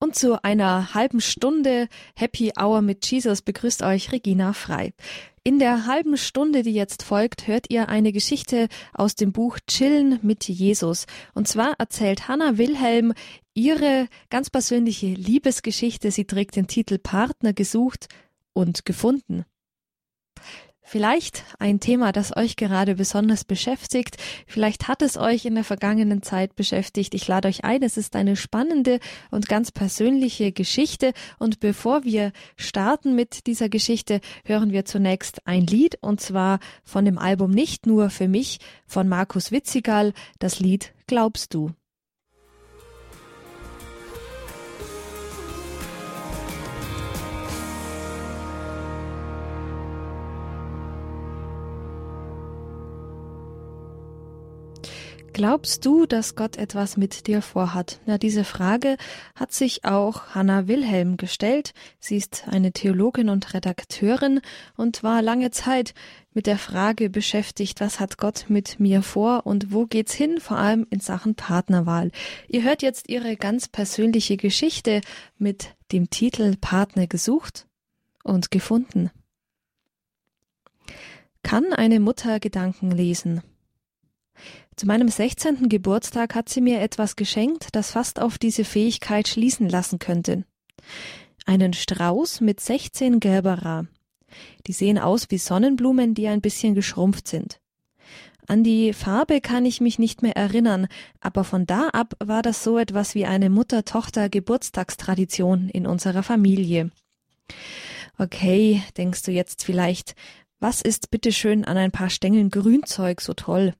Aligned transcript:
Und 0.00 0.14
zu 0.14 0.42
einer 0.44 0.94
halben 0.94 1.20
Stunde 1.20 1.88
Happy 2.14 2.52
Hour 2.56 2.82
mit 2.82 3.04
Jesus 3.10 3.42
begrüßt 3.42 3.82
euch 3.82 4.12
Regina 4.12 4.52
Frei. 4.52 4.92
In 5.42 5.58
der 5.58 5.86
halben 5.86 6.16
Stunde, 6.16 6.62
die 6.62 6.72
jetzt 6.72 7.02
folgt, 7.02 7.48
hört 7.48 7.66
ihr 7.68 7.88
eine 7.88 8.12
Geschichte 8.12 8.68
aus 8.92 9.16
dem 9.16 9.32
Buch 9.32 9.58
Chillen 9.66 10.20
mit 10.22 10.48
Jesus. 10.48 11.06
Und 11.34 11.48
zwar 11.48 11.74
erzählt 11.78 12.28
Hannah 12.28 12.58
Wilhelm 12.58 13.12
ihre 13.54 14.06
ganz 14.30 14.50
persönliche 14.50 15.06
Liebesgeschichte. 15.06 16.12
Sie 16.12 16.26
trägt 16.26 16.54
den 16.54 16.68
Titel 16.68 16.98
Partner 16.98 17.52
gesucht 17.52 18.08
und 18.52 18.84
gefunden. 18.84 19.46
Vielleicht 20.90 21.44
ein 21.58 21.80
Thema, 21.80 22.12
das 22.12 22.34
euch 22.34 22.56
gerade 22.56 22.94
besonders 22.94 23.44
beschäftigt. 23.44 24.16
Vielleicht 24.46 24.88
hat 24.88 25.02
es 25.02 25.18
euch 25.18 25.44
in 25.44 25.54
der 25.54 25.64
vergangenen 25.64 26.22
Zeit 26.22 26.56
beschäftigt. 26.56 27.12
Ich 27.12 27.28
lade 27.28 27.46
euch 27.46 27.62
ein. 27.62 27.82
Es 27.82 27.98
ist 27.98 28.16
eine 28.16 28.36
spannende 28.36 28.98
und 29.30 29.50
ganz 29.50 29.70
persönliche 29.70 30.50
Geschichte. 30.50 31.12
Und 31.38 31.60
bevor 31.60 32.04
wir 32.04 32.32
starten 32.56 33.14
mit 33.14 33.46
dieser 33.46 33.68
Geschichte, 33.68 34.22
hören 34.46 34.72
wir 34.72 34.86
zunächst 34.86 35.46
ein 35.46 35.66
Lied 35.66 35.98
und 36.00 36.22
zwar 36.22 36.58
von 36.84 37.04
dem 37.04 37.18
Album 37.18 37.50
Nicht 37.50 37.86
nur 37.86 38.08
für 38.08 38.26
mich 38.26 38.58
von 38.86 39.08
Markus 39.08 39.52
Witzigal, 39.52 40.14
das 40.38 40.58
Lied 40.58 40.94
Glaubst 41.06 41.52
du. 41.52 41.72
Glaubst 55.38 55.86
du, 55.86 56.04
dass 56.04 56.34
Gott 56.34 56.56
etwas 56.56 56.96
mit 56.96 57.28
dir 57.28 57.42
vorhat? 57.42 58.00
Na, 58.06 58.18
diese 58.18 58.42
Frage 58.42 58.96
hat 59.36 59.52
sich 59.52 59.84
auch 59.84 60.34
Hannah 60.34 60.66
Wilhelm 60.66 61.16
gestellt. 61.16 61.74
Sie 62.00 62.16
ist 62.16 62.48
eine 62.48 62.72
Theologin 62.72 63.28
und 63.28 63.54
Redakteurin 63.54 64.40
und 64.76 65.04
war 65.04 65.22
lange 65.22 65.52
Zeit 65.52 65.94
mit 66.34 66.48
der 66.48 66.58
Frage 66.58 67.08
beschäftigt, 67.08 67.80
was 67.80 68.00
hat 68.00 68.18
Gott 68.18 68.46
mit 68.48 68.80
mir 68.80 69.00
vor 69.02 69.46
und 69.46 69.72
wo 69.72 69.86
geht's 69.86 70.12
hin, 70.12 70.40
vor 70.40 70.58
allem 70.58 70.88
in 70.90 70.98
Sachen 70.98 71.36
Partnerwahl. 71.36 72.10
Ihr 72.48 72.64
hört 72.64 72.82
jetzt 72.82 73.08
ihre 73.08 73.36
ganz 73.36 73.68
persönliche 73.68 74.36
Geschichte 74.36 75.02
mit 75.36 75.76
dem 75.92 76.10
Titel 76.10 76.56
Partner 76.60 77.06
gesucht 77.06 77.68
und 78.24 78.50
gefunden. 78.50 79.12
Kann 81.44 81.72
eine 81.72 82.00
Mutter 82.00 82.40
Gedanken 82.40 82.90
lesen? 82.90 83.40
Zu 84.78 84.86
meinem 84.86 85.08
16. 85.08 85.68
Geburtstag 85.68 86.34
hat 86.36 86.48
sie 86.48 86.60
mir 86.60 86.80
etwas 86.80 87.16
geschenkt, 87.16 87.70
das 87.72 87.90
fast 87.90 88.22
auf 88.22 88.38
diese 88.38 88.64
Fähigkeit 88.64 89.26
schließen 89.26 89.68
lassen 89.68 89.98
könnte. 89.98 90.44
Einen 91.46 91.72
Strauß 91.72 92.40
mit 92.42 92.60
16 92.60 93.18
Gerbera. 93.18 93.88
Die 94.68 94.72
sehen 94.72 95.00
aus 95.00 95.26
wie 95.30 95.38
Sonnenblumen, 95.38 96.14
die 96.14 96.28
ein 96.28 96.40
bisschen 96.40 96.76
geschrumpft 96.76 97.26
sind. 97.26 97.58
An 98.46 98.62
die 98.62 98.92
Farbe 98.92 99.40
kann 99.40 99.66
ich 99.66 99.80
mich 99.80 99.98
nicht 99.98 100.22
mehr 100.22 100.36
erinnern, 100.36 100.86
aber 101.20 101.42
von 101.42 101.66
da 101.66 101.88
ab 101.88 102.14
war 102.20 102.42
das 102.42 102.62
so 102.62 102.78
etwas 102.78 103.16
wie 103.16 103.26
eine 103.26 103.50
Mutter-Tochter-Geburtstagstradition 103.50 105.70
in 105.70 105.88
unserer 105.88 106.22
Familie. 106.22 106.92
Okay, 108.16 108.80
denkst 108.96 109.24
du 109.24 109.32
jetzt 109.32 109.64
vielleicht, 109.64 110.14
was 110.60 110.82
ist 110.82 111.10
bitteschön 111.10 111.64
an 111.64 111.76
ein 111.76 111.90
paar 111.90 112.10
Stängeln 112.10 112.50
Grünzeug 112.50 113.20
so 113.20 113.34
toll? 113.34 113.74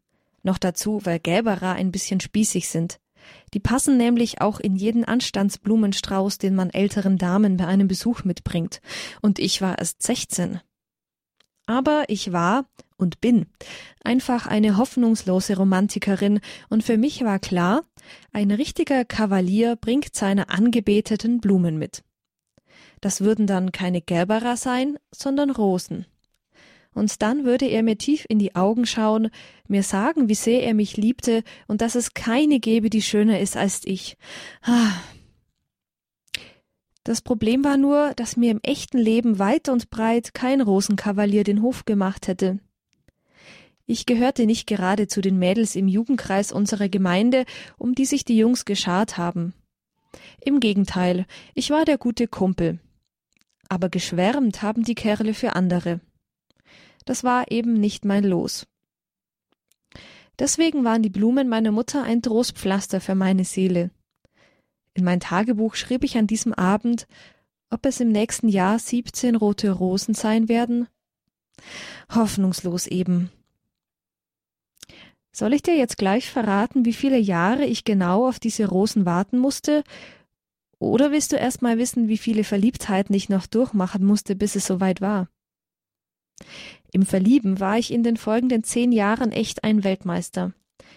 Noch 0.49 0.57
dazu, 0.57 1.01
weil 1.05 1.19
Gelberer 1.19 1.75
ein 1.75 1.93
bisschen 1.93 2.21
spießig 2.21 2.71
sind. 2.71 3.01
Die 3.53 3.61
passen 3.61 3.99
nämlich 3.99 4.41
auch 4.41 4.61
in 4.61 4.77
jeden 4.77 5.05
Anstandsblumenstrauß, 5.05 6.39
den 6.39 6.55
man 6.55 6.71
älteren 6.71 7.19
Damen 7.19 7.59
bei 7.59 7.67
einem 7.67 7.87
Besuch 7.87 8.25
mitbringt. 8.25 8.81
Und 9.21 9.39
ich 9.39 9.61
war 9.61 9.79
erst 9.79 10.03
16. 10.03 10.63
Aber 11.67 12.05
ich 12.09 12.33
war 12.33 12.65
und 12.97 13.21
bin 13.21 13.45
einfach 14.03 14.47
eine 14.47 14.79
hoffnungslose 14.79 15.55
Romantikerin 15.55 16.41
und 16.71 16.83
für 16.83 16.97
mich 16.97 17.23
war 17.23 17.41
klar, 17.41 17.85
ein 18.33 18.51
richtiger 18.51 19.05
Kavalier 19.05 19.77
bringt 19.77 20.17
seine 20.17 20.49
Angebeteten 20.49 21.41
Blumen 21.43 21.77
mit. 21.77 22.05
Das 23.03 23.21
würden 23.21 23.47
dann 23.47 23.71
keine 23.71 24.01
Gerberer 24.01 24.57
sein, 24.57 24.99
sondern 25.11 25.51
Rosen 25.51 26.07
und 26.95 27.23
dann 27.23 27.45
würde 27.45 27.67
er 27.67 27.83
mir 27.83 27.99
tief 27.99 28.25
in 28.29 28.39
die 28.39 28.55
Augen 28.55 28.87
schauen, 28.87 29.31
mir 29.69 29.83
sagen, 29.83 30.29
wie 30.29 30.35
sehr 30.35 30.63
er 30.65 30.75
mich 30.75 30.97
liebte 30.97 31.43
und 31.67 31.81
dass 31.81 31.95
es 31.95 32.15
keine 32.15 32.61
gäbe, 32.61 32.91
die 32.91 33.03
schöner 33.03 33.41
ist 33.41 33.57
als 33.57 33.83
ich. 33.85 34.17
Ah. 34.63 34.93
Das 37.05 37.23
Problem 37.23 37.65
war 37.65 37.77
nur, 37.77 38.13
dass 38.17 38.37
mir 38.37 38.51
im 38.51 38.61
echten 38.63 38.99
Leben 38.99 39.39
weit 39.39 39.69
und 39.69 39.91
breit 39.91 40.35
kein 40.35 40.61
Rosenkavalier 40.61 41.45
den 41.45 41.63
Hof 41.63 41.85
gemacht 41.85 42.29
hätte. 42.29 42.59
Ich 43.87 44.05
gehörte 44.05 44.45
nicht 44.45 44.67
gerade 44.67 45.07
zu 45.07 45.23
den 45.23 45.39
Mädels 45.39 45.75
im 45.75 45.89
Jugendkreis 45.89 46.53
unserer 46.53 46.91
Gemeinde, 46.91 47.47
um 47.79 47.95
die 47.95 48.05
sich 48.05 48.27
die 48.27 48.37
Jungs 48.37 48.67
geschart 48.67 49.17
haben. 49.17 49.55
Im 50.45 50.61
Gegenteil, 50.61 51.25
ich 51.55 51.71
war 51.71 51.87
der 51.87 51.97
gute 51.97 52.29
Kumpel. 52.29 52.81
Aber 53.71 53.89
geschwärmt 53.89 54.61
haben 54.61 54.83
die 54.83 54.95
Kerle 54.95 55.33
für 55.33 55.55
andere. 55.57 56.01
Das 57.09 57.25
war 57.25 57.51
eben 57.51 57.73
nicht 57.73 58.05
mein 58.05 58.23
Los. 58.23 58.67
Deswegen 60.39 60.85
waren 60.85 61.01
die 61.03 61.09
Blumen 61.09 61.49
meiner 61.49 61.73
Mutter 61.73 62.03
ein 62.03 62.21
Trostpflaster 62.21 63.01
für 63.01 63.15
meine 63.15 63.47
Seele. 63.47 63.91
In 64.93 65.05
mein 65.05 65.19
Tagebuch 65.19 65.75
schrieb 65.75 66.05
ich 66.05 66.19
an 66.19 66.27
diesem 66.27 66.53
Abend, 66.53 67.07
ob 67.71 67.87
es 67.87 68.01
im 68.01 68.11
nächsten 68.11 68.51
Jahr 68.51 68.79
siebzehn 68.79 69.37
rote 69.37 69.71
Rosen 69.71 70.13
sein 70.13 70.51
werden. 70.51 70.87
Hoffnungslos 72.15 72.87
eben. 72.87 73.31
Soll 75.33 75.55
ich 75.55 75.63
dir 75.63 75.77
jetzt 75.77 75.97
gleich 75.97 76.31
verraten, 76.31 76.85
wie 76.85 76.93
viele 76.93 77.19
Jahre 77.19 77.65
ich 77.65 77.85
genau 77.85 78.29
auf 78.29 78.39
diese 78.39 78.69
Rosen 78.69 79.07
warten 79.07 79.39
musste? 79.39 79.83
Oder 80.79 81.11
willst 81.11 81.33
du 81.33 81.37
erst 81.37 81.63
mal 81.63 81.79
wissen, 81.79 82.09
wie 82.09 82.19
viele 82.19 82.45
Verliebtheiten 82.45 83.15
ich 83.15 83.31
noch 83.31 83.47
durchmachen 83.47 84.05
musste, 84.05 84.37
bis 84.37 84.57
es 84.57 84.67
soweit 84.67 85.01
war? 85.01 85.31
Im 86.93 87.05
Verlieben 87.05 87.61
war 87.61 87.79
ich 87.79 87.93
in 87.93 88.03
den 88.03 88.17
folgenden 88.17 88.65
zehn 88.65 88.93
Jahren 88.93 89.33
echt 89.33 89.65
ein 89.65 89.85
Weltmeister. 89.85 90.53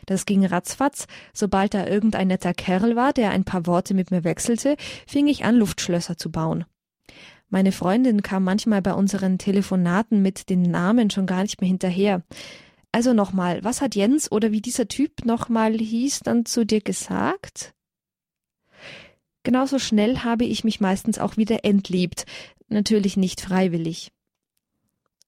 Das 0.06 0.25
ging 0.25 0.46
ratzfatz, 0.46 1.07
sobald 1.34 1.74
da 1.74 1.85
irgendein 1.85 2.28
netter 2.28 2.53
Kerl 2.53 2.96
war, 2.96 3.13
der 3.13 3.31
ein 3.31 3.44
paar 3.44 3.66
Worte 3.68 3.94
mit 3.94 4.12
mir 4.12 4.24
wechselte, 4.24 4.75
fing 5.07 5.28
ich 5.28 5.44
an, 5.44 5.56
Luftschlösser 5.56 6.18
zu 6.18 6.31
bauen. 6.31 6.66
Meine 7.50 7.72
Freundin 7.72 8.24
kam 8.24 8.44
manchmal 8.44 8.81
bei 8.81 8.94
unseren 8.94 9.38
Telefonaten 9.38 10.22
mit 10.22 10.50
den 10.50 10.62
Namen 10.62 11.09
schon 11.09 11.25
gar 11.25 11.41
nicht 11.41 11.59
mehr 11.59 11.68
hinterher. 11.68 12.23
Also 12.94 13.13
nochmal, 13.13 13.63
was 13.63 13.81
hat 13.81 13.96
Jens 13.96 14.31
oder 14.31 14.52
wie 14.52 14.62
dieser 14.62 14.88
Typ 14.88 15.25
nochmal 15.25 15.73
hieß 15.73 16.22
dann 16.22 16.46
zu 16.46 16.66
dir 16.66 16.81
gesagt? 16.81 17.73
Genauso 19.44 19.79
schnell 19.79 20.19
habe 20.19 20.46
ich 20.46 20.63
mich 20.63 20.79
meistens 20.79 21.19
auch 21.19 21.35
wieder 21.35 21.66
entliebt, 21.66 22.25
natürlich 22.69 23.18
nicht 23.18 23.41
freiwillig 23.41 24.12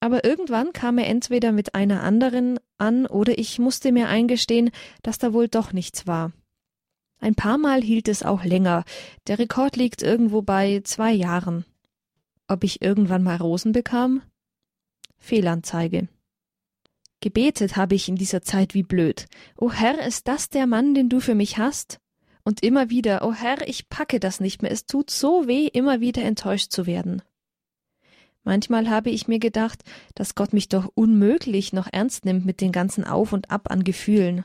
aber 0.03 0.25
irgendwann 0.25 0.73
kam 0.73 0.97
er 0.97 1.07
entweder 1.07 1.53
mit 1.53 1.75
einer 1.75 2.03
anderen 2.03 2.59
an 2.77 3.05
oder 3.05 3.37
ich 3.37 3.57
musste 3.57 3.93
mir 3.93 4.09
eingestehen, 4.09 4.69
dass 5.01 5.17
da 5.17 5.31
wohl 5.31 5.47
doch 5.47 5.71
nichts 5.71 6.07
war. 6.07 6.33
Ein 7.21 7.35
paar 7.35 7.57
Mal 7.57 7.81
hielt 7.81 8.09
es 8.09 8.21
auch 8.21 8.43
länger. 8.43 8.83
Der 9.27 9.39
Rekord 9.39 9.77
liegt 9.77 10.01
irgendwo 10.01 10.41
bei 10.41 10.81
zwei 10.83 11.13
Jahren. 11.13 11.63
Ob 12.49 12.65
ich 12.65 12.81
irgendwann 12.81 13.23
mal 13.23 13.37
Rosen 13.37 13.71
bekam? 13.71 14.21
Fehlanzeige. 15.19 16.09
Gebetet 17.21 17.77
habe 17.77 17.95
ich 17.95 18.09
in 18.09 18.17
dieser 18.17 18.41
Zeit 18.41 18.73
wie 18.73 18.83
blöd. 18.83 19.27
O 19.55 19.71
Herr, 19.71 20.05
ist 20.05 20.27
das 20.27 20.49
der 20.49 20.67
Mann, 20.67 20.93
den 20.95 21.07
du 21.07 21.21
für 21.21 21.33
mich 21.33 21.57
hast? 21.57 22.01
Und 22.43 22.61
immer 22.61 22.89
wieder, 22.89 23.25
o 23.25 23.31
Herr, 23.31 23.65
ich 23.69 23.87
packe 23.87 24.19
das 24.19 24.41
nicht 24.41 24.63
mehr. 24.63 24.71
Es 24.71 24.85
tut 24.85 25.09
so 25.09 25.47
weh, 25.47 25.67
immer 25.67 26.01
wieder 26.01 26.23
enttäuscht 26.23 26.71
zu 26.71 26.85
werden. 26.87 27.21
Manchmal 28.43 28.89
habe 28.89 29.09
ich 29.09 29.27
mir 29.27 29.39
gedacht, 29.39 29.83
dass 30.15 30.35
Gott 30.35 30.53
mich 30.53 30.67
doch 30.67 30.91
unmöglich 30.95 31.73
noch 31.73 31.87
ernst 31.91 32.25
nimmt 32.25 32.45
mit 32.45 32.59
den 32.61 32.71
ganzen 32.71 33.03
Auf 33.03 33.33
und 33.33 33.49
Ab 33.49 33.71
an 33.71 33.83
Gefühlen. 33.83 34.43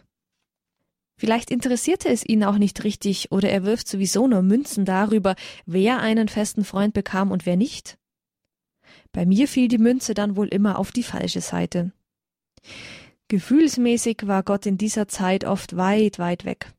Vielleicht 1.17 1.50
interessierte 1.50 2.09
es 2.09 2.25
ihn 2.25 2.45
auch 2.45 2.59
nicht 2.59 2.85
richtig 2.85 3.33
oder 3.33 3.50
er 3.50 3.65
wirft 3.65 3.89
sowieso 3.89 4.29
nur 4.29 4.43
Münzen 4.43 4.85
darüber, 4.85 5.35
wer 5.67 5.99
einen 5.99 6.29
festen 6.29 6.65
Freund 6.65 6.95
bekam 6.95 7.33
und 7.33 7.45
wer 7.45 7.56
nicht. 7.56 7.99
Bei 9.11 9.27
mir 9.27 9.49
fiel 9.49 9.67
die 9.67 9.79
Münze 9.79 10.15
dann 10.15 10.37
wohl 10.37 10.47
immer 10.47 10.79
auf 10.79 10.93
die 10.93 11.03
falsche 11.03 11.41
Seite. 11.41 11.93
Gefühlsmäßig 13.27 14.27
war 14.27 14.45
Gott 14.45 14.65
in 14.65 14.79
dieser 14.79 15.09
Zeit 15.09 15.45
oft 15.45 15.77
weit, 15.77 16.21
weit 16.21 16.45
weg. 16.45 16.73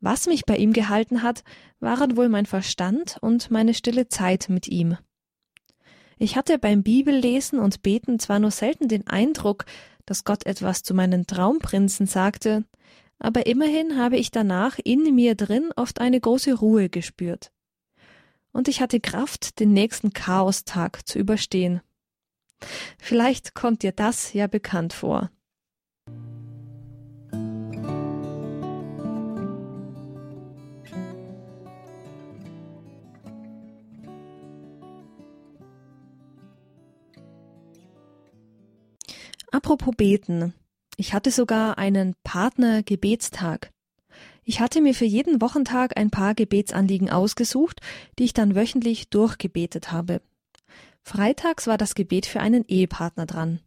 Was 0.00 0.26
mich 0.26 0.44
bei 0.44 0.56
ihm 0.56 0.74
gehalten 0.74 1.22
hat, 1.22 1.44
waren 1.80 2.16
wohl 2.16 2.28
mein 2.28 2.46
Verstand 2.46 3.16
und 3.22 3.50
meine 3.50 3.72
stille 3.72 4.08
Zeit 4.08 4.48
mit 4.50 4.68
ihm. 4.68 4.98
Ich 6.22 6.36
hatte 6.36 6.56
beim 6.56 6.84
Bibellesen 6.84 7.58
und 7.58 7.82
Beten 7.82 8.20
zwar 8.20 8.38
nur 8.38 8.52
selten 8.52 8.86
den 8.86 9.08
Eindruck, 9.08 9.64
dass 10.06 10.22
Gott 10.22 10.46
etwas 10.46 10.84
zu 10.84 10.94
meinen 10.94 11.26
Traumprinzen 11.26 12.06
sagte, 12.06 12.62
aber 13.18 13.46
immerhin 13.46 13.98
habe 13.98 14.16
ich 14.18 14.30
danach 14.30 14.78
in 14.84 15.16
mir 15.16 15.34
drin 15.34 15.72
oft 15.74 16.00
eine 16.00 16.20
große 16.20 16.54
Ruhe 16.54 16.88
gespürt. 16.88 17.50
Und 18.52 18.68
ich 18.68 18.80
hatte 18.80 19.00
Kraft, 19.00 19.58
den 19.58 19.72
nächsten 19.72 20.12
Chaostag 20.12 21.08
zu 21.08 21.18
überstehen. 21.18 21.80
Vielleicht 23.00 23.56
kommt 23.56 23.82
dir 23.82 23.90
das 23.90 24.32
ja 24.32 24.46
bekannt 24.46 24.92
vor. 24.92 25.28
Apropos 39.52 39.94
beten. 39.94 40.54
Ich 40.96 41.12
hatte 41.12 41.30
sogar 41.30 41.76
einen 41.76 42.14
Partner-Gebetstag. 42.24 43.70
Ich 44.44 44.60
hatte 44.60 44.80
mir 44.80 44.94
für 44.94 45.04
jeden 45.04 45.42
Wochentag 45.42 45.98
ein 45.98 46.10
paar 46.10 46.34
Gebetsanliegen 46.34 47.10
ausgesucht, 47.10 47.80
die 48.18 48.24
ich 48.24 48.32
dann 48.32 48.54
wöchentlich 48.54 49.10
durchgebetet 49.10 49.92
habe. 49.92 50.22
Freitags 51.02 51.66
war 51.66 51.76
das 51.76 51.94
Gebet 51.94 52.24
für 52.24 52.40
einen 52.40 52.64
Ehepartner 52.66 53.26
dran. 53.26 53.60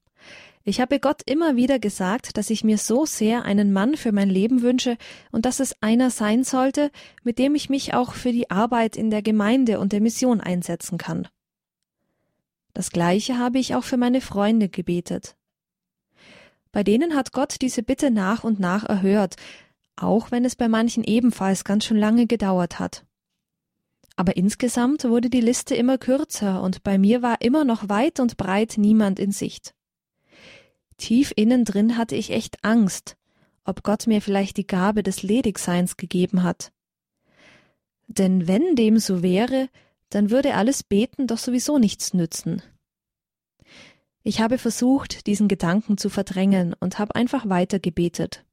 Ich 0.64 0.82
habe 0.82 1.00
Gott 1.00 1.22
immer 1.28 1.56
wieder 1.56 1.78
gesagt, 1.78 2.36
dass 2.36 2.50
ich 2.50 2.64
mir 2.64 2.80
so 2.80 3.06
sehr 3.06 3.44
einen 3.44 3.72
Mann 3.72 3.96
für 3.96 4.12
mein 4.12 4.30
Leben 4.30 4.64
wünsche 4.64 4.98
und 5.32 5.46
dass 5.46 5.60
es 5.60 5.76
einer 5.84 6.10
sein 6.10 6.44
sollte, 6.44 6.90
mit 7.24 7.38
dem 7.38 7.54
ich 7.54 7.70
mich 7.70 7.94
auch 7.94 8.14
für 8.14 8.32
die 8.32 8.50
Arbeit 8.50 8.96
in 8.96 9.12
der 9.12 9.22
Gemeinde 9.22 9.80
und 9.80 9.94
der 9.94 10.02
Mission 10.02 10.42
einsetzen 10.42 10.98
kann. 10.98 11.28
Das 12.74 12.90
gleiche 12.90 13.38
habe 13.38 13.60
ich 13.60 13.76
auch 13.76 13.84
für 13.84 13.98
meine 13.98 14.22
Freunde 14.22 14.68
gebetet. 14.68 15.36
Bei 16.76 16.84
denen 16.84 17.16
hat 17.16 17.32
Gott 17.32 17.62
diese 17.62 17.84
Bitte 17.84 18.12
nach 18.12 18.44
und 18.44 18.60
nach 18.60 18.84
erhört, 18.84 19.38
auch 19.96 20.32
wenn 20.32 20.44
es 20.44 20.58
bei 20.58 20.68
manchen 20.68 21.06
ebenfalls 21.06 21.64
ganz 21.64 21.86
schön 21.86 21.96
lange 21.96 22.28
gedauert 22.28 22.80
hat. 22.80 23.06
Aber 24.18 24.36
insgesamt 24.36 25.06
wurde 25.06 25.30
die 25.30 25.40
Liste 25.40 25.74
immer 25.74 25.98
kürzer 25.98 26.62
und 26.62 26.84
bei 26.84 26.98
mir 26.98 27.22
war 27.22 27.40
immer 27.40 27.64
noch 27.64 27.88
weit 27.88 28.20
und 28.20 28.36
breit 28.36 28.74
niemand 28.76 29.20
in 29.20 29.32
Sicht. 29.32 29.74
Tief 30.98 31.32
innen 31.38 31.64
drin 31.64 31.98
hatte 31.98 32.18
ich 32.18 32.32
echt 32.32 32.66
Angst, 32.66 33.16
ob 33.64 33.82
Gott 33.82 34.06
mir 34.06 34.22
vielleicht 34.22 34.58
die 34.58 34.68
Gabe 34.68 35.02
des 35.02 35.24
Ledigseins 35.24 35.96
gegeben 35.96 36.44
hat. 36.44 36.74
Denn 38.08 38.50
wenn 38.50 38.76
dem 38.76 39.00
so 39.00 39.24
wäre, 39.24 39.70
dann 40.10 40.30
würde 40.30 40.56
alles 40.56 40.84
Beten 40.84 41.26
doch 41.28 41.38
sowieso 41.38 41.78
nichts 41.78 42.14
nützen. 42.14 42.62
Ich 44.28 44.42
habe 44.42 44.58
versucht, 44.58 45.28
diesen 45.28 45.48
Gedanken 45.48 46.00
zu 46.00 46.10
verdrängen 46.10 46.74
und 46.80 46.98
habe 46.98 47.14
einfach 47.14 47.48
weiter 47.48 47.78
gebetet. 47.78 48.44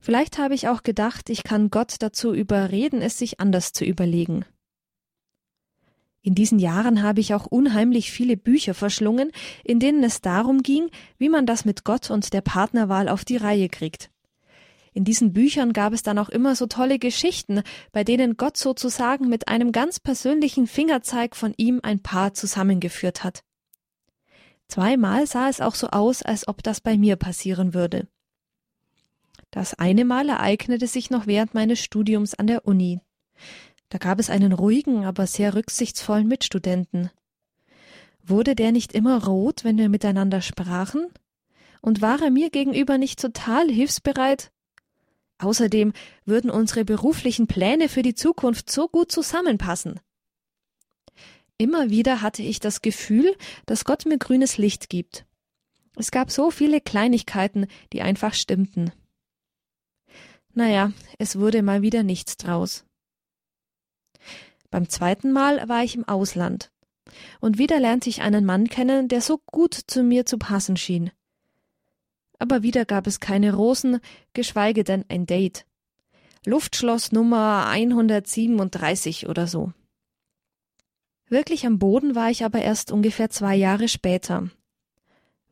Vielleicht 0.00 0.38
habe 0.38 0.54
ich 0.54 0.66
auch 0.66 0.82
gedacht, 0.82 1.30
ich 1.30 1.44
kann 1.44 1.70
Gott 1.70 1.94
dazu 2.00 2.34
überreden, 2.34 3.00
es 3.00 3.16
sich 3.16 3.38
anders 3.38 3.72
zu 3.72 3.84
überlegen. 3.84 4.44
In 6.20 6.34
diesen 6.34 6.58
Jahren 6.58 7.04
habe 7.04 7.20
ich 7.20 7.32
auch 7.32 7.46
unheimlich 7.46 8.10
viele 8.10 8.36
Bücher 8.36 8.74
verschlungen, 8.74 9.30
in 9.62 9.78
denen 9.78 10.02
es 10.02 10.20
darum 10.20 10.64
ging, 10.64 10.90
wie 11.16 11.28
man 11.28 11.46
das 11.46 11.64
mit 11.64 11.84
Gott 11.84 12.10
und 12.10 12.32
der 12.32 12.40
Partnerwahl 12.40 13.08
auf 13.08 13.24
die 13.24 13.36
Reihe 13.36 13.68
kriegt. 13.68 14.10
In 14.92 15.04
diesen 15.04 15.32
Büchern 15.32 15.72
gab 15.72 15.92
es 15.92 16.02
dann 16.02 16.18
auch 16.18 16.28
immer 16.28 16.56
so 16.56 16.66
tolle 16.66 16.98
Geschichten, 16.98 17.62
bei 17.92 18.02
denen 18.02 18.36
Gott 18.36 18.56
sozusagen 18.56 19.28
mit 19.28 19.46
einem 19.46 19.70
ganz 19.70 20.00
persönlichen 20.00 20.66
Fingerzeig 20.66 21.36
von 21.36 21.54
ihm 21.56 21.78
ein 21.84 22.02
Paar 22.02 22.34
zusammengeführt 22.34 23.22
hat. 23.22 23.44
Zweimal 24.70 25.26
sah 25.26 25.48
es 25.48 25.60
auch 25.60 25.74
so 25.74 25.88
aus, 25.88 26.22
als 26.22 26.46
ob 26.46 26.62
das 26.62 26.80
bei 26.80 26.96
mir 26.96 27.16
passieren 27.16 27.74
würde. 27.74 28.06
Das 29.50 29.74
eine 29.74 30.04
Mal 30.04 30.28
ereignete 30.28 30.86
sich 30.86 31.10
noch 31.10 31.26
während 31.26 31.54
meines 31.54 31.80
Studiums 31.80 32.34
an 32.34 32.46
der 32.46 32.68
Uni. 32.68 33.00
Da 33.88 33.98
gab 33.98 34.20
es 34.20 34.30
einen 34.30 34.52
ruhigen, 34.52 35.04
aber 35.04 35.26
sehr 35.26 35.56
rücksichtsvollen 35.56 36.28
Mitstudenten. 36.28 37.10
Wurde 38.22 38.54
der 38.54 38.70
nicht 38.70 38.92
immer 38.92 39.24
rot, 39.24 39.64
wenn 39.64 39.76
wir 39.76 39.88
miteinander 39.88 40.40
sprachen? 40.40 41.08
Und 41.80 42.00
war 42.00 42.22
er 42.22 42.30
mir 42.30 42.50
gegenüber 42.50 42.96
nicht 42.96 43.20
total 43.20 43.68
hilfsbereit? 43.68 44.52
Außerdem 45.38 45.94
würden 46.24 46.48
unsere 46.48 46.84
beruflichen 46.84 47.48
Pläne 47.48 47.88
für 47.88 48.02
die 48.02 48.14
Zukunft 48.14 48.70
so 48.70 48.86
gut 48.86 49.10
zusammenpassen. 49.10 49.98
Immer 51.60 51.90
wieder 51.90 52.22
hatte 52.22 52.42
ich 52.42 52.58
das 52.58 52.80
Gefühl, 52.80 53.36
dass 53.66 53.84
Gott 53.84 54.06
mir 54.06 54.16
grünes 54.16 54.56
Licht 54.56 54.88
gibt. 54.88 55.26
Es 55.94 56.10
gab 56.10 56.30
so 56.30 56.50
viele 56.50 56.80
Kleinigkeiten, 56.80 57.66
die 57.92 58.00
einfach 58.00 58.32
stimmten. 58.32 58.92
Naja, 60.54 60.94
es 61.18 61.38
wurde 61.38 61.62
mal 61.62 61.82
wieder 61.82 62.02
nichts 62.02 62.38
draus. 62.38 62.86
Beim 64.70 64.88
zweiten 64.88 65.32
Mal 65.32 65.68
war 65.68 65.84
ich 65.84 65.96
im 65.96 66.08
Ausland. 66.08 66.72
Und 67.40 67.58
wieder 67.58 67.78
lernte 67.78 68.08
ich 68.08 68.22
einen 68.22 68.46
Mann 68.46 68.68
kennen, 68.68 69.08
der 69.08 69.20
so 69.20 69.36
gut 69.44 69.74
zu 69.74 70.02
mir 70.02 70.24
zu 70.24 70.38
passen 70.38 70.78
schien. 70.78 71.10
Aber 72.38 72.62
wieder 72.62 72.86
gab 72.86 73.06
es 73.06 73.20
keine 73.20 73.52
Rosen, 73.52 74.00
geschweige 74.32 74.82
denn 74.82 75.04
ein 75.10 75.26
Date. 75.26 75.66
Luftschloss 76.46 77.12
Nummer 77.12 77.66
137 77.66 79.28
oder 79.28 79.46
so. 79.46 79.74
Wirklich 81.30 81.64
am 81.64 81.78
Boden 81.78 82.16
war 82.16 82.28
ich 82.28 82.44
aber 82.44 82.60
erst 82.60 82.90
ungefähr 82.90 83.30
zwei 83.30 83.54
Jahre 83.54 83.86
später. 83.86 84.50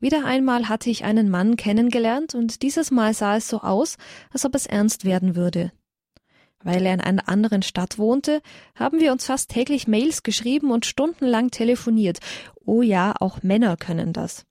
Wieder 0.00 0.24
einmal 0.24 0.68
hatte 0.68 0.90
ich 0.90 1.04
einen 1.04 1.30
Mann 1.30 1.54
kennengelernt 1.54 2.34
und 2.34 2.62
dieses 2.62 2.90
Mal 2.90 3.14
sah 3.14 3.36
es 3.36 3.48
so 3.48 3.60
aus, 3.60 3.96
als 4.32 4.44
ob 4.44 4.56
es 4.56 4.66
ernst 4.66 5.04
werden 5.04 5.36
würde. 5.36 5.72
Weil 6.64 6.84
er 6.84 6.94
in 6.94 7.00
einer 7.00 7.28
anderen 7.28 7.62
Stadt 7.62 7.96
wohnte, 7.96 8.42
haben 8.74 8.98
wir 8.98 9.12
uns 9.12 9.26
fast 9.26 9.50
täglich 9.50 9.86
Mails 9.86 10.24
geschrieben 10.24 10.72
und 10.72 10.84
stundenlang 10.84 11.52
telefoniert. 11.52 12.18
Oh 12.64 12.82
ja, 12.82 13.14
auch 13.20 13.44
Männer 13.44 13.76
können 13.76 14.12
das. 14.12 14.46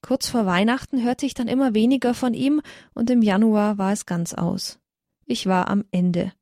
Kurz 0.00 0.30
vor 0.30 0.46
Weihnachten 0.46 1.04
hörte 1.04 1.26
ich 1.26 1.34
dann 1.34 1.48
immer 1.48 1.74
weniger 1.74 2.14
von 2.14 2.32
ihm 2.32 2.62
und 2.94 3.10
im 3.10 3.20
Januar 3.20 3.76
war 3.76 3.92
es 3.92 4.06
ganz 4.06 4.32
aus. 4.32 4.78
Ich 5.26 5.44
war 5.44 5.68
am 5.68 5.84
Ende 5.90 6.32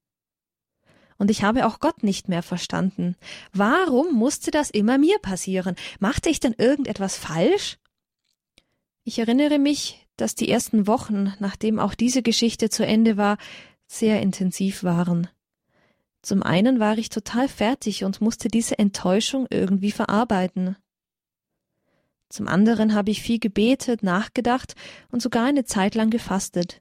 und 1.21 1.31
ich 1.31 1.43
habe 1.43 1.67
auch 1.67 1.81
Gott 1.81 2.03
nicht 2.03 2.31
mehr 2.31 2.43
verstanden. 2.43 3.15
Warum 3.53 4.15
musste 4.15 4.51
das 4.51 4.71
immer 4.71 4.97
mir 4.97 5.19
passieren? 5.19 5.77
Machte 5.99 6.31
ich 6.31 6.41
denn 6.41 6.55
irgendetwas 6.57 7.19
falsch? 7.19 7.77
Ich 9.05 9.19
erinnere 9.19 9.59
mich, 9.59 10.07
dass 10.17 10.35
die 10.35 10.49
ersten 10.49 10.87
Wochen, 10.87 11.35
nachdem 11.39 11.79
auch 11.79 11.95
diese 11.95 12.23
Geschichte 12.23 12.71
zu 12.71 12.87
Ende 12.87 13.19
war, 13.19 13.37
sehr 13.87 14.23
intensiv 14.23 14.83
waren. 14.83 15.29
Zum 16.23 16.43
einen 16.43 16.81
war 16.81 16.97
ich 16.97 17.11
total 17.11 17.49
fertig 17.49 18.03
und 18.05 18.23
musste 18.23 18.49
diese 18.49 18.79
Enttäuschung 18.79 19.47
irgendwie 19.51 19.93
verarbeiten. 19.93 20.77
Zum 22.31 22.49
anderen 22.49 22.95
habe 22.95 23.11
ich 23.11 23.21
viel 23.21 23.41
gebetet, 23.41 24.03
nachgedacht 24.03 24.75
und 25.11 25.21
sogar 25.21 25.45
eine 25.45 25.67
Zeit 25.67 25.95
lang 25.95 26.09
gefastet. 26.09 26.81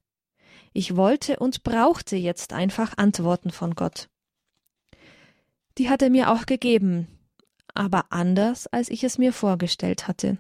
Ich 0.72 0.96
wollte 0.96 1.39
und 1.39 1.63
brauchte 1.63 2.15
jetzt 2.15 2.53
einfach 2.53 2.98
Antworten 2.98 3.51
von 3.51 3.75
Gott 3.75 4.08
die 5.79 5.89
hat 5.89 6.01
er 6.01 6.09
mir 6.09 6.29
auch 6.29 6.45
gegeben, 6.45 7.07
aber 7.74 8.12
anders, 8.12 8.67
als 8.67 8.89
ich 8.89 9.05
es 9.05 9.17
mir 9.17 9.31
vorgestellt 9.31 10.09
hatte. 10.09 10.38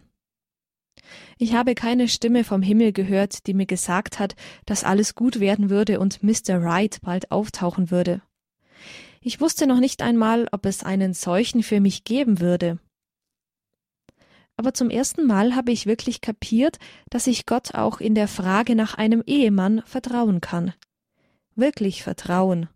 Ich 1.37 1.53
habe 1.53 1.75
keine 1.75 2.09
Stimme 2.09 2.43
vom 2.43 2.61
Himmel 2.61 2.91
gehört, 2.91 3.47
die 3.47 3.53
mir 3.53 3.65
gesagt 3.65 4.19
hat, 4.19 4.35
dass 4.65 4.83
alles 4.83 5.15
gut 5.15 5.39
werden 5.39 5.69
würde 5.69 6.01
und 6.01 6.21
Mr. 6.21 6.61
Wright 6.61 6.99
bald 7.01 7.31
auftauchen 7.31 7.89
würde. 7.89 8.21
Ich 9.21 9.39
wusste 9.39 9.65
noch 9.65 9.79
nicht 9.79 10.01
einmal, 10.01 10.47
ob 10.51 10.65
es 10.65 10.83
einen 10.83 11.13
solchen 11.13 11.63
für 11.63 11.79
mich 11.79 12.03
geben 12.03 12.41
würde. 12.41 12.77
Aber 14.57 14.73
zum 14.73 14.89
ersten 14.89 15.25
Mal 15.25 15.55
habe 15.55 15.71
ich 15.71 15.85
wirklich 15.85 16.19
kapiert, 16.19 16.79
dass 17.09 17.27
ich 17.27 17.45
Gott 17.45 17.75
auch 17.75 18.01
in 18.01 18.13
der 18.13 18.27
Frage 18.27 18.75
nach 18.75 18.95
einem 18.95 19.23
Ehemann 19.25 19.83
vertrauen 19.85 20.41
kann. 20.41 20.73
Wirklich 21.55 22.03
vertrauen 22.03 22.67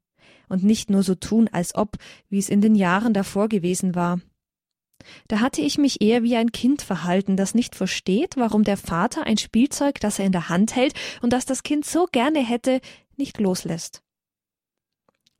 und 0.50 0.64
nicht 0.64 0.90
nur 0.90 1.04
so 1.04 1.16
tun, 1.16 1.50
als 1.52 1.76
ob, 1.76 1.98
wie 2.30 2.40
es 2.40 2.50
in 2.50 2.62
den 2.62 2.76
Jahren 2.76 3.14
davor 3.14 3.50
gewesen 3.50 3.96
war. 3.96 4.20
Da 5.28 5.40
hatte 5.40 5.62
ich 5.62 5.78
mich 5.78 6.02
eher 6.02 6.24
wie 6.24 6.36
ein 6.36 6.52
Kind 6.52 6.82
verhalten, 6.82 7.36
das 7.36 7.56
nicht 7.56 7.76
versteht, 7.76 8.38
warum 8.38 8.64
der 8.64 8.78
Vater 8.78 9.24
ein 9.24 9.38
Spielzeug, 9.38 10.00
das 10.00 10.20
er 10.20 10.26
in 10.26 10.32
der 10.32 10.50
Hand 10.50 10.76
hält 10.76 10.94
und 11.22 11.34
das 11.34 11.46
das 11.46 11.64
Kind 11.64 11.86
so 11.86 12.08
gerne 12.12 12.40
hätte, 12.40 12.80
nicht 13.18 13.40
loslässt. 13.40 14.02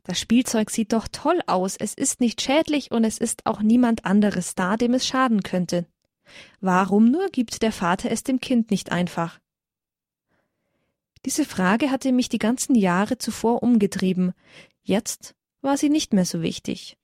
Das 0.04 0.20
Spielzeug 0.20 0.70
sieht 0.70 0.92
doch 0.92 1.08
toll 1.10 1.40
aus, 1.48 1.78
es 1.78 1.94
ist 1.94 2.20
nicht 2.20 2.42
schädlich 2.42 2.92
und 2.92 3.06
es 3.06 3.18
ist 3.18 3.46
auch 3.46 3.62
niemand 3.62 4.06
anderes 4.06 4.54
da, 4.54 4.76
dem 4.76 4.94
es 4.94 5.08
schaden 5.08 5.44
könnte. 5.44 5.86
Warum 6.60 7.10
nur 7.10 7.28
gibt 7.30 7.62
der 7.62 7.72
Vater 7.72 8.12
es 8.12 8.24
dem 8.24 8.40
Kind 8.40 8.70
nicht 8.70 8.92
einfach? 8.92 9.40
Diese 11.26 11.46
Frage 11.46 11.90
hatte 11.90 12.12
mich 12.12 12.28
die 12.28 12.38
ganzen 12.38 12.76
Jahre 12.76 13.18
zuvor 13.18 13.64
umgetrieben, 13.64 14.34
Jetzt 14.84 15.34
war 15.62 15.78
sie 15.78 15.90
nicht 15.90 16.14
mehr 16.14 16.26
so 16.26 16.42
wichtig. 16.42 16.98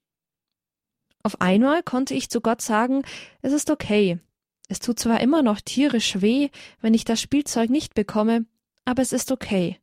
Auf 1.24 1.42
einmal 1.42 1.84
konnte 1.84 2.14
ich 2.14 2.30
zu 2.30 2.42
Gott 2.42 2.62
sagen, 2.62 3.04
es 3.42 3.54
ist 3.54 3.70
okay. 3.70 4.20
Es 4.68 4.80
tut 4.80 5.00
zwar 5.00 5.22
immer 5.22 5.42
noch 5.42 5.62
tierisch 5.62 6.22
weh, 6.22 6.50
wenn 6.82 6.94
ich 6.94 7.04
das 7.04 7.22
Spielzeug 7.22 7.70
nicht 7.70 7.96
bekomme, 7.96 8.46
aber 8.86 9.02
es 9.02 9.14
ist 9.14 9.32
okay. 9.32 9.80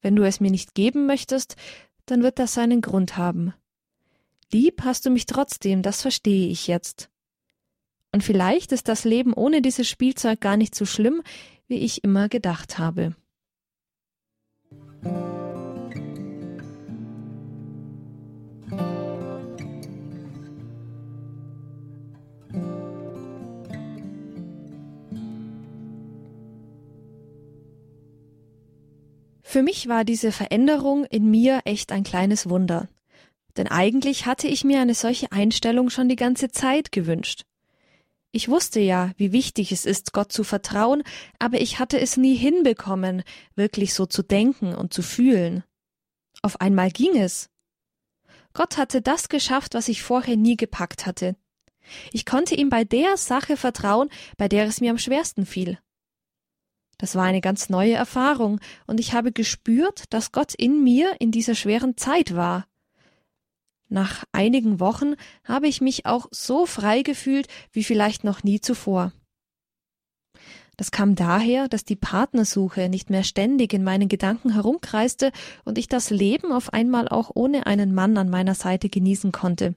Wenn 0.00 0.16
du 0.16 0.26
es 0.26 0.40
mir 0.40 0.50
nicht 0.50 0.74
geben 0.74 1.06
möchtest, 1.06 1.56
dann 2.06 2.22
wird 2.22 2.38
das 2.38 2.54
seinen 2.54 2.80
Grund 2.80 3.16
haben. 3.16 3.52
Lieb 4.52 4.82
hast 4.82 5.06
du 5.06 5.10
mich 5.10 5.26
trotzdem, 5.26 5.82
das 5.82 6.02
verstehe 6.02 6.48
ich 6.48 6.66
jetzt. 6.66 7.10
Und 8.12 8.24
vielleicht 8.24 8.72
ist 8.72 8.88
das 8.88 9.04
Leben 9.04 9.32
ohne 9.32 9.62
dieses 9.62 9.88
Spielzeug 9.88 10.40
gar 10.40 10.56
nicht 10.56 10.74
so 10.74 10.84
schlimm, 10.84 11.22
wie 11.68 11.78
ich 11.78 12.02
immer 12.02 12.28
gedacht 12.28 12.78
habe. 12.78 13.14
Für 29.50 29.64
mich 29.64 29.88
war 29.88 30.04
diese 30.04 30.30
Veränderung 30.30 31.04
in 31.06 31.28
mir 31.28 31.62
echt 31.64 31.90
ein 31.90 32.04
kleines 32.04 32.48
Wunder. 32.48 32.88
Denn 33.56 33.66
eigentlich 33.66 34.24
hatte 34.24 34.46
ich 34.46 34.62
mir 34.62 34.80
eine 34.80 34.94
solche 34.94 35.32
Einstellung 35.32 35.90
schon 35.90 36.08
die 36.08 36.14
ganze 36.14 36.52
Zeit 36.52 36.92
gewünscht. 36.92 37.42
Ich 38.30 38.48
wusste 38.48 38.78
ja, 38.78 39.10
wie 39.16 39.32
wichtig 39.32 39.72
es 39.72 39.86
ist, 39.86 40.12
Gott 40.12 40.30
zu 40.30 40.44
vertrauen, 40.44 41.02
aber 41.40 41.60
ich 41.60 41.80
hatte 41.80 41.98
es 41.98 42.16
nie 42.16 42.36
hinbekommen, 42.36 43.24
wirklich 43.56 43.92
so 43.92 44.06
zu 44.06 44.22
denken 44.22 44.72
und 44.72 44.94
zu 44.94 45.02
fühlen. 45.02 45.64
Auf 46.42 46.60
einmal 46.60 46.92
ging 46.92 47.16
es. 47.16 47.50
Gott 48.52 48.76
hatte 48.76 49.02
das 49.02 49.28
geschafft, 49.28 49.74
was 49.74 49.88
ich 49.88 50.04
vorher 50.04 50.36
nie 50.36 50.56
gepackt 50.56 51.06
hatte. 51.06 51.34
Ich 52.12 52.24
konnte 52.24 52.54
ihm 52.54 52.68
bei 52.68 52.84
der 52.84 53.16
Sache 53.16 53.56
vertrauen, 53.56 54.10
bei 54.36 54.46
der 54.46 54.66
es 54.66 54.80
mir 54.80 54.92
am 54.92 54.98
schwersten 54.98 55.44
fiel. 55.44 55.80
Das 57.00 57.14
war 57.14 57.24
eine 57.24 57.40
ganz 57.40 57.70
neue 57.70 57.94
Erfahrung, 57.94 58.60
und 58.86 59.00
ich 59.00 59.14
habe 59.14 59.32
gespürt, 59.32 60.04
dass 60.12 60.32
Gott 60.32 60.52
in 60.52 60.84
mir 60.84 61.14
in 61.18 61.30
dieser 61.30 61.54
schweren 61.54 61.96
Zeit 61.96 62.36
war. 62.36 62.66
Nach 63.88 64.24
einigen 64.32 64.80
Wochen 64.80 65.14
habe 65.42 65.66
ich 65.66 65.80
mich 65.80 66.04
auch 66.04 66.28
so 66.30 66.66
frei 66.66 67.00
gefühlt 67.00 67.48
wie 67.72 67.84
vielleicht 67.84 68.22
noch 68.22 68.42
nie 68.42 68.60
zuvor. 68.60 69.12
Das 70.76 70.90
kam 70.90 71.14
daher, 71.14 71.68
dass 71.68 71.84
die 71.84 71.96
Partnersuche 71.96 72.90
nicht 72.90 73.08
mehr 73.08 73.24
ständig 73.24 73.72
in 73.72 73.82
meinen 73.82 74.10
Gedanken 74.10 74.52
herumkreiste 74.52 75.32
und 75.64 75.78
ich 75.78 75.88
das 75.88 76.10
Leben 76.10 76.52
auf 76.52 76.74
einmal 76.74 77.08
auch 77.08 77.30
ohne 77.34 77.66
einen 77.66 77.94
Mann 77.94 78.18
an 78.18 78.28
meiner 78.28 78.54
Seite 78.54 78.90
genießen 78.90 79.32
konnte. 79.32 79.74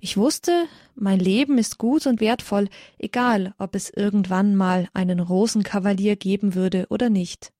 Ich 0.00 0.16
wusste, 0.16 0.66
mein 0.94 1.18
Leben 1.18 1.58
ist 1.58 1.78
gut 1.78 2.06
und 2.06 2.20
wertvoll, 2.20 2.68
egal 2.98 3.54
ob 3.58 3.74
es 3.74 3.90
irgendwann 3.90 4.54
mal 4.54 4.88
einen 4.92 5.20
Rosenkavalier 5.20 6.16
geben 6.16 6.54
würde 6.54 6.86
oder 6.90 7.10
nicht. 7.10 7.52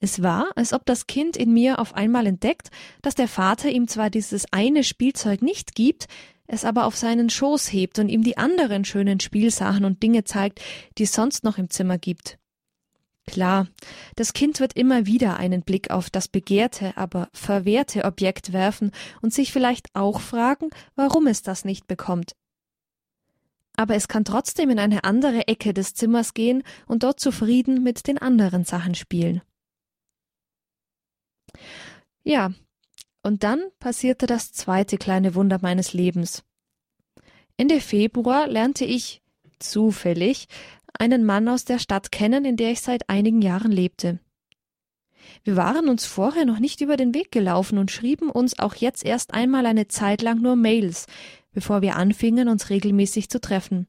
Es 0.00 0.22
war, 0.22 0.52
als 0.56 0.72
ob 0.72 0.84
das 0.84 1.06
Kind 1.06 1.36
in 1.36 1.52
mir 1.52 1.78
auf 1.78 1.94
einmal 1.94 2.26
entdeckt, 2.26 2.70
dass 3.00 3.14
der 3.14 3.28
Vater 3.28 3.70
ihm 3.70 3.88
zwar 3.88 4.10
dieses 4.10 4.44
eine 4.52 4.84
Spielzeug 4.84 5.40
nicht 5.40 5.74
gibt, 5.74 6.08
es 6.46 6.64
aber 6.64 6.84
auf 6.84 6.96
seinen 6.96 7.30
Schoß 7.30 7.72
hebt 7.72 7.98
und 7.98 8.08
ihm 8.08 8.22
die 8.22 8.36
anderen 8.36 8.84
schönen 8.84 9.20
Spielsachen 9.20 9.84
und 9.84 10.02
Dinge 10.02 10.24
zeigt, 10.24 10.60
die 10.98 11.04
es 11.04 11.12
sonst 11.12 11.42
noch 11.44 11.56
im 11.56 11.70
Zimmer 11.70 11.96
gibt. 11.96 12.38
Klar, 13.26 13.68
das 14.16 14.34
Kind 14.34 14.60
wird 14.60 14.74
immer 14.74 15.06
wieder 15.06 15.36
einen 15.38 15.62
Blick 15.62 15.90
auf 15.90 16.10
das 16.10 16.28
begehrte, 16.28 16.96
aber 16.96 17.28
verwehrte 17.32 18.04
Objekt 18.04 18.52
werfen 18.52 18.90
und 19.22 19.32
sich 19.32 19.52
vielleicht 19.52 19.88
auch 19.94 20.20
fragen, 20.20 20.68
warum 20.94 21.26
es 21.26 21.42
das 21.42 21.64
nicht 21.64 21.86
bekommt. 21.86 22.36
Aber 23.76 23.94
es 23.94 24.08
kann 24.08 24.24
trotzdem 24.24 24.70
in 24.70 24.78
eine 24.78 25.04
andere 25.04 25.48
Ecke 25.48 25.74
des 25.74 25.94
Zimmers 25.94 26.34
gehen 26.34 26.62
und 26.86 27.02
dort 27.02 27.18
zufrieden 27.18 27.82
mit 27.82 28.06
den 28.06 28.18
anderen 28.18 28.64
Sachen 28.64 28.94
spielen. 28.94 29.42
Ja, 32.22 32.52
und 33.22 33.42
dann 33.42 33.62
passierte 33.80 34.26
das 34.26 34.52
zweite 34.52 34.96
kleine 34.98 35.34
Wunder 35.34 35.58
meines 35.60 35.92
Lebens. 35.92 36.44
Ende 37.56 37.80
Februar 37.80 38.46
lernte 38.48 38.84
ich 38.84 39.22
zufällig 39.58 40.46
einen 40.98 41.24
Mann 41.24 41.48
aus 41.48 41.64
der 41.64 41.78
Stadt 41.78 42.12
kennen, 42.12 42.44
in 42.44 42.56
der 42.56 42.72
ich 42.72 42.80
seit 42.80 43.08
einigen 43.08 43.42
Jahren 43.42 43.72
lebte. 43.72 44.20
Wir 45.42 45.56
waren 45.56 45.88
uns 45.88 46.06
vorher 46.06 46.44
noch 46.44 46.58
nicht 46.58 46.80
über 46.80 46.96
den 46.96 47.14
Weg 47.14 47.32
gelaufen 47.32 47.78
und 47.78 47.90
schrieben 47.90 48.30
uns 48.30 48.58
auch 48.58 48.74
jetzt 48.74 49.04
erst 49.04 49.34
einmal 49.34 49.66
eine 49.66 49.88
Zeit 49.88 50.22
lang 50.22 50.40
nur 50.40 50.56
Mails, 50.56 51.06
bevor 51.52 51.82
wir 51.82 51.96
anfingen, 51.96 52.48
uns 52.48 52.70
regelmäßig 52.70 53.28
zu 53.28 53.40
treffen. 53.40 53.86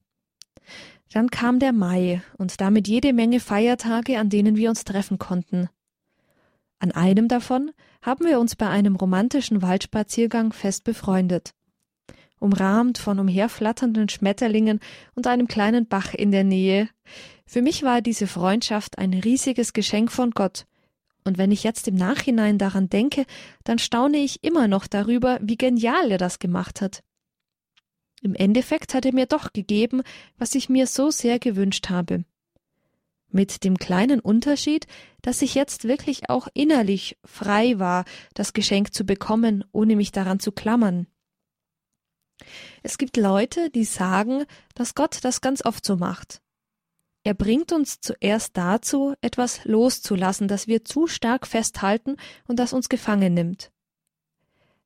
Dann 1.11 1.29
kam 1.29 1.59
der 1.59 1.71
Mai 1.71 2.21
und 2.37 2.59
damit 2.61 2.87
jede 2.87 3.13
Menge 3.13 3.39
Feiertage, 3.39 4.17
an 4.19 4.29
denen 4.29 4.55
wir 4.55 4.69
uns 4.69 4.83
treffen 4.83 5.17
konnten. 5.17 5.69
An 6.79 6.91
einem 6.91 7.27
davon 7.27 7.71
haben 8.01 8.25
wir 8.25 8.39
uns 8.39 8.55
bei 8.55 8.67
einem 8.67 8.95
romantischen 8.95 9.61
Waldspaziergang 9.61 10.51
fest 10.51 10.83
befreundet 10.83 11.53
umrahmt 12.39 12.97
von 12.97 13.19
umherflatternden 13.19 14.09
Schmetterlingen 14.09 14.79
und 15.15 15.27
einem 15.27 15.47
kleinen 15.47 15.87
Bach 15.87 16.13
in 16.13 16.31
der 16.31 16.43
Nähe. 16.43 16.89
Für 17.45 17.61
mich 17.61 17.83
war 17.83 18.01
diese 18.01 18.27
Freundschaft 18.27 18.97
ein 18.97 19.13
riesiges 19.13 19.73
Geschenk 19.73 20.11
von 20.11 20.31
Gott, 20.31 20.65
und 21.25 21.39
wenn 21.39 21.51
ich 21.51 21.63
jetzt 21.63 21.87
im 21.87 21.95
Nachhinein 21.95 22.59
daran 22.59 22.87
denke, 22.87 23.25
dann 23.63 23.79
staune 23.79 24.17
ich 24.17 24.43
immer 24.43 24.67
noch 24.67 24.85
darüber, 24.85 25.39
wie 25.41 25.57
genial 25.57 26.11
er 26.11 26.19
das 26.19 26.39
gemacht 26.39 26.81
hat. 26.81 27.03
Im 28.21 28.35
Endeffekt 28.35 28.93
hat 28.93 29.05
er 29.05 29.13
mir 29.13 29.25
doch 29.25 29.51
gegeben, 29.51 30.03
was 30.37 30.55
ich 30.55 30.69
mir 30.69 30.87
so 30.87 31.09
sehr 31.09 31.39
gewünscht 31.39 31.89
habe. 31.89 32.25
Mit 33.29 33.63
dem 33.63 33.77
kleinen 33.77 34.19
Unterschied, 34.19 34.85
dass 35.21 35.41
ich 35.41 35.55
jetzt 35.55 35.85
wirklich 35.85 36.29
auch 36.29 36.47
innerlich 36.53 37.17
frei 37.25 37.79
war, 37.79 38.05
das 38.35 38.53
Geschenk 38.53 38.93
zu 38.93 39.03
bekommen, 39.03 39.63
ohne 39.71 39.95
mich 39.95 40.11
daran 40.11 40.39
zu 40.39 40.51
klammern. 40.51 41.07
Es 42.83 42.97
gibt 42.97 43.17
Leute, 43.17 43.69
die 43.69 43.85
sagen, 43.85 44.45
dass 44.73 44.95
Gott 44.95 45.19
das 45.23 45.41
ganz 45.41 45.65
oft 45.65 45.85
so 45.85 45.95
macht. 45.95 46.41
Er 47.23 47.33
bringt 47.33 47.71
uns 47.71 47.99
zuerst 48.01 48.55
dazu, 48.55 49.15
etwas 49.21 49.65
loszulassen, 49.65 50.47
das 50.47 50.67
wir 50.67 50.85
zu 50.85 51.07
stark 51.07 51.47
festhalten 51.47 52.17
und 52.47 52.59
das 52.59 52.71
uns 52.71 52.87
gefangen 52.87 53.33
nimmt. 53.33 53.71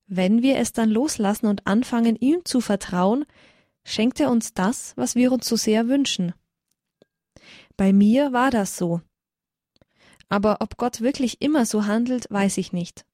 Wenn 0.08 0.42
wir 0.42 0.58
es 0.58 0.72
dann 0.72 0.90
loslassen 0.90 1.48
und 1.48 1.68
anfangen, 1.68 2.16
ihm 2.16 2.46
zu 2.46 2.62
vertrauen, 2.62 3.26
schenkt 3.84 4.20
er 4.20 4.32
uns 4.32 4.54
das, 4.54 4.94
was 4.96 5.16
wir 5.16 5.32
uns 5.32 5.48
so 5.48 5.56
sehr 5.56 5.88
wünschen. 5.88 6.34
Bei 7.76 7.92
mir 7.92 8.32
war 8.32 8.52
das 8.52 8.78
so. 8.78 9.02
Aber 10.30 10.58
ob 10.62 10.78
Gott 10.78 11.02
wirklich 11.02 11.42
immer 11.42 11.66
so 11.66 11.86
handelt, 11.86 12.28
weiß 12.30 12.58
ich 12.58 12.72
nicht. 12.72 13.06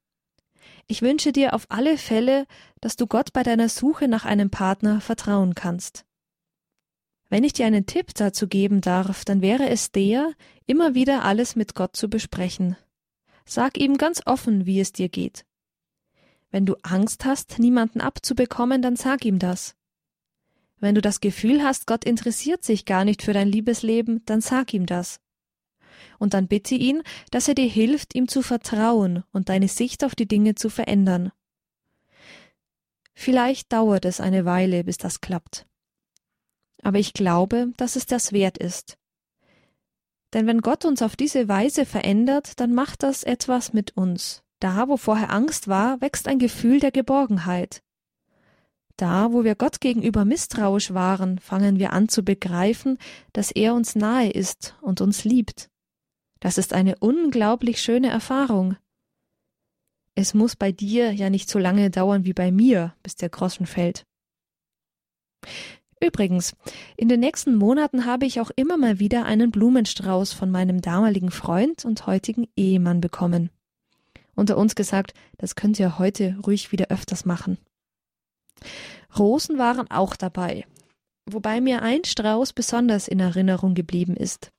Ich 0.88 1.02
wünsche 1.02 1.32
dir 1.32 1.54
auf 1.54 1.66
alle 1.70 1.98
Fälle, 1.98 2.46
dass 2.80 2.96
du 2.96 3.08
Gott 3.08 3.34
bei 3.34 3.42
deiner 3.42 3.70
Suche 3.70 4.08
nach 4.08 4.26
einem 4.26 4.52
Partner 4.52 5.02
vertrauen 5.02 5.56
kannst. 5.56 6.06
Wenn 7.28 7.44
ich 7.44 7.54
dir 7.54 7.66
einen 7.66 7.88
Tipp 7.88 8.14
dazu 8.14 8.48
geben 8.48 8.82
darf, 8.82 9.26
dann 9.26 9.42
wäre 9.42 9.68
es 9.68 9.92
der, 9.92 10.34
immer 10.68 10.94
wieder 10.94 11.24
alles 11.24 11.56
mit 11.56 11.74
Gott 11.74 11.96
zu 11.96 12.08
besprechen. 12.08 12.78
Sag 13.46 13.80
ihm 13.80 13.98
ganz 13.98 14.22
offen, 14.26 14.68
wie 14.68 14.80
es 14.80 14.92
dir 14.92 15.10
geht. 15.10 15.46
Wenn 16.52 16.68
du 16.68 16.76
Angst 16.84 17.26
hast, 17.26 17.58
niemanden 17.58 18.00
abzubekommen, 18.00 18.84
dann 18.84 18.96
sag 18.96 19.26
ihm 19.26 19.40
das. 19.40 19.76
Wenn 20.78 20.94
du 20.94 21.02
das 21.02 21.20
Gefühl 21.20 21.64
hast, 21.64 21.88
Gott 21.88 22.06
interessiert 22.06 22.64
sich 22.64 22.86
gar 22.86 23.06
nicht 23.06 23.24
für 23.24 23.34
dein 23.34 23.48
Liebesleben, 23.48 24.24
dann 24.26 24.42
sag 24.42 24.74
ihm 24.74 24.86
das 24.86 25.20
und 26.20 26.34
dann 26.34 26.48
bitte 26.48 26.76
ihn, 26.76 27.02
dass 27.32 27.48
er 27.48 27.56
dir 27.56 27.70
hilft, 27.70 28.16
ihm 28.16 28.28
zu 28.28 28.42
vertrauen 28.42 29.24
und 29.32 29.50
deine 29.50 29.68
Sicht 29.68 30.04
auf 30.04 30.16
die 30.16 30.28
Dinge 30.28 30.56
zu 30.56 30.70
verändern. 30.70 31.32
Vielleicht 33.14 33.72
dauert 33.72 34.06
es 34.06 34.20
eine 34.20 34.46
Weile, 34.46 34.84
bis 34.84 34.98
das 34.98 35.22
klappt. 35.22 35.66
Aber 36.84 37.00
ich 37.00 37.14
glaube, 37.14 37.72
dass 37.78 37.96
es 37.96 38.06
das 38.06 38.34
wert 38.34 38.58
ist. 38.58 38.98
Denn 40.34 40.48
wenn 40.48 40.62
Gott 40.62 40.84
uns 40.84 41.02
auf 41.02 41.16
diese 41.16 41.48
Weise 41.48 41.86
verändert, 41.86 42.60
dann 42.60 42.74
macht 42.74 43.04
das 43.04 43.24
etwas 43.24 43.72
mit 43.72 43.96
uns. 43.96 44.44
Da, 44.60 44.90
wo 44.90 44.98
vorher 44.98 45.32
Angst 45.32 45.68
war, 45.68 46.02
wächst 46.02 46.28
ein 46.28 46.40
Gefühl 46.40 46.80
der 46.80 46.92
Geborgenheit. 46.92 47.82
Da, 48.98 49.34
wo 49.34 49.44
wir 49.44 49.56
Gott 49.56 49.82
gegenüber 49.82 50.24
misstrauisch 50.24 50.94
waren, 50.94 51.40
fangen 51.40 51.80
wir 51.80 51.92
an 51.92 52.08
zu 52.08 52.24
begreifen, 52.24 52.98
dass 53.34 53.52
er 53.52 53.74
uns 53.74 53.96
nahe 53.96 54.30
ist 54.30 54.76
und 54.82 55.02
uns 55.02 55.26
liebt. 55.26 55.70
Das 56.40 56.58
ist 56.58 56.74
eine 56.74 56.96
unglaublich 57.00 57.82
schöne 57.82 58.10
Erfahrung. 58.10 58.76
Es 60.16 60.34
muss 60.34 60.56
bei 60.56 60.72
dir 60.72 61.12
ja 61.12 61.30
nicht 61.30 61.50
so 61.50 61.60
lange 61.60 61.90
dauern 61.90 62.24
wie 62.24 62.34
bei 62.34 62.52
mir, 62.52 62.96
bis 63.04 63.16
der 63.16 63.30
Groschen 63.30 63.66
fällt. 63.66 64.06
Übrigens, 66.02 66.56
in 66.98 67.10
den 67.10 67.20
nächsten 67.20 67.56
Monaten 67.56 68.06
habe 68.06 68.26
ich 68.26 68.40
auch 68.40 68.52
immer 68.56 68.78
mal 68.78 69.00
wieder 69.00 69.26
einen 69.26 69.52
Blumenstrauß 69.52 70.34
von 70.34 70.52
meinem 70.52 70.82
damaligen 70.82 71.32
Freund 71.32 71.86
und 71.86 72.06
heutigen 72.06 72.48
Ehemann 72.56 73.02
bekommen. 73.02 73.50
Unter 74.36 74.58
uns 74.58 74.76
gesagt, 74.76 75.14
das 75.38 75.56
könnt 75.56 75.80
ihr 75.80 75.98
heute 75.98 76.38
ruhig 76.46 76.72
wieder 76.72 76.88
öfters 76.90 77.26
machen. 77.26 77.58
Rosen 79.18 79.58
waren 79.58 79.90
auch 79.90 80.16
dabei, 80.16 80.66
wobei 81.26 81.62
mir 81.62 81.82
ein 81.82 82.04
Strauß 82.04 82.54
besonders 82.54 83.08
in 83.08 83.20
Erinnerung 83.20 83.74
geblieben 83.74 84.16
ist. 84.16 84.52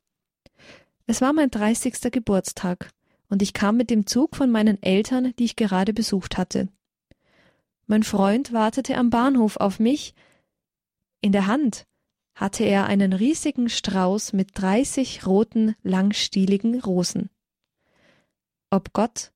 Es 1.06 1.20
war 1.20 1.32
mein 1.32 1.50
dreißigster 1.50 2.10
Geburtstag 2.10 2.90
und 3.28 3.40
ich 3.40 3.52
kam 3.52 3.76
mit 3.76 3.90
dem 3.90 4.06
Zug 4.06 4.36
von 4.36 4.50
meinen 4.50 4.82
Eltern, 4.82 5.32
die 5.38 5.44
ich 5.44 5.56
gerade 5.56 5.92
besucht 5.92 6.36
hatte. 6.36 6.68
Mein 7.86 8.02
Freund 8.02 8.52
wartete 8.52 8.96
am 8.96 9.10
Bahnhof 9.10 9.56
auf 9.56 9.78
mich. 9.78 10.14
In 11.20 11.30
der 11.30 11.46
Hand 11.46 11.86
hatte 12.34 12.64
er 12.64 12.86
einen 12.86 13.12
riesigen 13.12 13.68
Strauß 13.68 14.32
mit 14.32 14.50
dreißig 14.54 15.26
roten, 15.26 15.76
langstieligen 15.82 16.80
Rosen. 16.80 17.30
Ob 18.70 18.92
Gott 18.92 19.32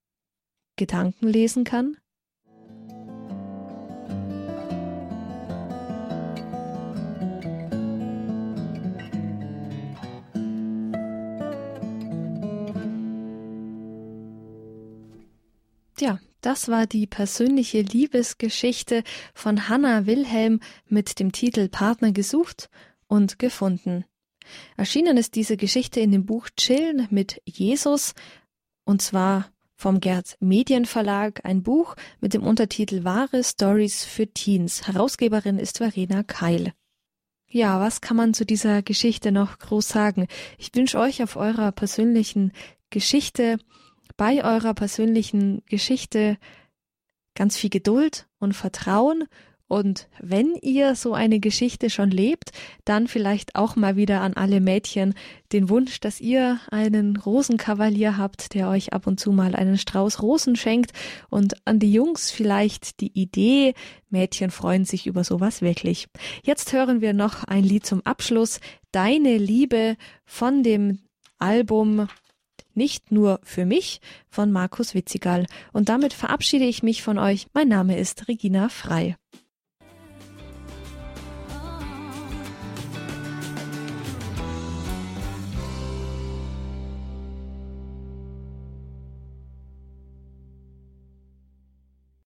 Gedanken 0.77 1.29
lesen 1.29 1.65
kann? 1.65 1.97
Ja, 16.01 16.19
das 16.41 16.69
war 16.69 16.87
die 16.87 17.07
persönliche 17.07 17.83
Liebesgeschichte 17.83 19.03
von 19.35 19.69
Hannah 19.69 20.07
Wilhelm 20.07 20.61
mit 20.89 21.21
dem 21.21 21.33
Titel 21.33 21.69
Partner 21.69 22.13
gesucht 22.13 22.71
und 23.07 23.39
gefunden. 23.39 24.07
Erschienen 24.79 25.19
ist 25.19 25.35
diese 25.35 25.59
Geschichte 25.59 26.01
in 26.01 26.11
dem 26.11 26.25
Buch 26.25 26.49
Chillen 26.57 27.07
mit 27.11 27.43
Jesus 27.45 28.15
und 28.85 29.03
zwar 29.03 29.51
vom 29.75 30.01
Gerd 30.01 30.37
Medienverlag 30.41 31.45
ein 31.45 31.63
Buch 31.63 31.97
mit 32.21 32.33
dem 32.33 32.45
Untertitel 32.45 33.05
Wahre 33.05 33.45
Stories 33.45 34.05
für 34.05 34.27
Teens. 34.27 34.87
Herausgeberin 34.87 35.59
ist 35.59 35.79
Verena 35.79 36.23
Keil. 36.23 36.73
Ja, 37.47 37.81
was 37.81 38.01
kann 38.01 38.17
man 38.17 38.33
zu 38.33 38.47
dieser 38.47 38.83
Geschichte 38.83 39.33
noch 39.33 39.59
groß 39.59 39.89
sagen? 39.89 40.29
Ich 40.57 40.75
wünsche 40.75 40.99
euch 40.99 41.23
auf 41.23 41.37
eurer 41.37 41.73
persönlichen 41.73 42.53
Geschichte 42.91 43.59
bei 44.21 44.45
eurer 44.45 44.75
persönlichen 44.75 45.63
Geschichte 45.65 46.37
ganz 47.35 47.57
viel 47.57 47.71
Geduld 47.71 48.29
und 48.39 48.53
Vertrauen. 48.53 49.25
Und 49.67 50.11
wenn 50.21 50.57
ihr 50.61 50.95
so 50.95 51.15
eine 51.15 51.41
Geschichte 51.41 51.89
schon 51.89 52.11
lebt, 52.11 52.51
dann 52.85 53.09
vielleicht 53.09 53.57
auch 53.57 53.77
mal 53.77 53.97
wieder 53.97 54.21
an 54.21 54.35
alle 54.35 54.61
Mädchen 54.61 55.15
den 55.53 55.71
Wunsch, 55.71 56.01
dass 56.01 56.21
ihr 56.21 56.61
einen 56.71 57.17
Rosenkavalier 57.17 58.19
habt, 58.19 58.53
der 58.53 58.69
euch 58.69 58.93
ab 58.93 59.07
und 59.07 59.19
zu 59.19 59.33
mal 59.33 59.55
einen 59.55 59.79
Strauß 59.79 60.21
Rosen 60.21 60.55
schenkt. 60.55 60.93
Und 61.31 61.67
an 61.67 61.79
die 61.79 61.91
Jungs 61.91 62.31
vielleicht 62.31 63.01
die 63.01 63.19
Idee, 63.19 63.73
Mädchen 64.11 64.51
freuen 64.51 64.85
sich 64.85 65.07
über 65.07 65.25
sowas 65.25 65.63
wirklich. 65.63 66.09
Jetzt 66.43 66.75
hören 66.75 67.01
wir 67.01 67.15
noch 67.15 67.45
ein 67.45 67.65
Lied 67.65 67.87
zum 67.87 68.03
Abschluss, 68.05 68.61
Deine 68.93 69.39
Liebe 69.39 69.97
von 70.27 70.63
dem 70.63 70.99
Album 71.39 72.07
nicht 72.75 73.13
nur 73.13 73.41
für 73.43 73.67
mich 73.67 74.01
von 74.29 74.53
Markus 74.53 74.95
Witzigal. 74.95 75.47
Und 75.73 75.89
damit 75.89 76.13
verabschiede 76.13 76.65
ich 76.65 76.83
mich 76.83 77.03
von 77.03 77.19
euch. 77.19 77.47
Mein 77.53 77.69
Name 77.69 77.99
ist 77.99 78.29
Regina 78.29 78.69
Frei. 78.69 79.17